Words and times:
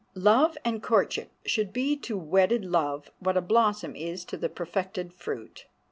]Love 0.15 0.57
and 0.65 0.81
courtship 0.81 1.29
should 1.45 1.71
be 1.71 1.95
to 1.95 2.17
wedded 2.17 2.65
love 2.65 3.11
what 3.19 3.37
a 3.37 3.39
blossom 3.39 3.95
is 3.95 4.25
to 4.25 4.35
the 4.35 4.49
perfected 4.49 5.13
fruit. 5.13 5.67